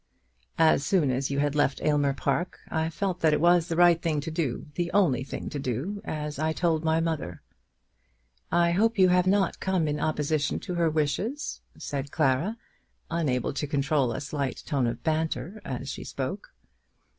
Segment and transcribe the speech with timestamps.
[0.57, 4.01] "As soon as you had left Aylmer Park I felt that it was the right
[4.01, 7.43] thing to do; the only thing to do, as I told my mother."
[8.51, 12.57] "I hope you have not come in opposition to her wishes," said Clara,
[13.11, 16.51] unable to control a slight tone of banter as she spoke.